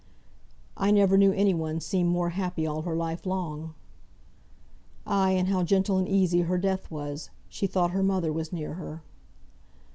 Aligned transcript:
"I 0.75 0.89
never 0.89 1.15
knew 1.15 1.31
any 1.31 1.53
one 1.53 1.79
seem 1.79 2.07
more 2.07 2.29
happy 2.29 2.65
all 2.65 2.81
her 2.81 2.95
life 2.95 3.23
long." 3.23 3.75
"Ay! 5.05 5.33
and 5.33 5.47
how 5.47 5.61
gentle 5.61 5.99
and 5.99 6.07
easy 6.09 6.41
her 6.41 6.57
death 6.57 6.89
was! 6.89 7.29
She 7.49 7.67
thought 7.67 7.91
her 7.91 8.01
mother 8.01 8.33
was 8.33 8.51
near 8.51 8.73
her." 8.73 9.03